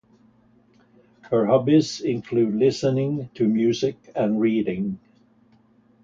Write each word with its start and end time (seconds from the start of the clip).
Her 1.29 1.45
hobbies 1.45 1.99
include 2.01 2.55
listening 2.55 3.29
to 3.35 3.47
music 3.47 3.97
and 4.15 4.41
reading. 4.41 4.97